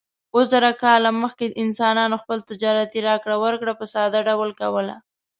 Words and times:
اووه 0.33 0.43
زره 0.51 0.71
کاله 0.81 1.09
مخکې 1.23 1.45
انسانانو 1.63 2.21
خپل 2.23 2.37
تجارتي 2.49 2.99
راکړه 3.09 3.35
ورکړه 3.43 3.73
په 3.79 3.85
ساده 3.93 4.19
ډول 4.29 4.49
کوله. 4.61 4.95